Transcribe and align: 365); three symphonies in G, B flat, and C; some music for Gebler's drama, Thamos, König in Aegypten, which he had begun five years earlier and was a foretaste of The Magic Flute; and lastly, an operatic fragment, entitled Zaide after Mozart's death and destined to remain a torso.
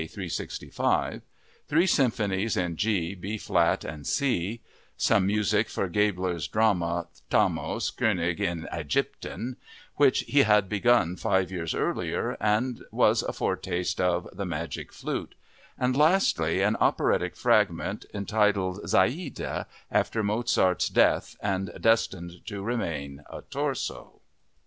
365); 0.01 1.21
three 1.67 1.85
symphonies 1.85 2.57
in 2.57 2.75
G, 2.75 3.13
B 3.13 3.37
flat, 3.37 3.83
and 3.83 4.07
C; 4.07 4.59
some 4.97 5.27
music 5.27 5.69
for 5.69 5.87
Gebler's 5.87 6.47
drama, 6.47 7.05
Thamos, 7.29 7.91
König 7.95 8.39
in 8.39 8.67
Aegypten, 8.73 9.57
which 9.97 10.21
he 10.21 10.39
had 10.41 10.67
begun 10.67 11.17
five 11.17 11.51
years 11.51 11.75
earlier 11.75 12.35
and 12.41 12.83
was 12.91 13.21
a 13.21 13.31
foretaste 13.31 14.01
of 14.01 14.27
The 14.33 14.43
Magic 14.47 14.91
Flute; 14.91 15.35
and 15.77 15.95
lastly, 15.95 16.61
an 16.63 16.77
operatic 16.77 17.35
fragment, 17.35 18.07
entitled 18.11 18.79
Zaide 18.89 19.67
after 19.91 20.23
Mozart's 20.23 20.89
death 20.89 21.35
and 21.41 21.71
destined 21.79 22.43
to 22.47 22.63
remain 22.63 23.23
a 23.31 23.43
torso. 23.43 24.21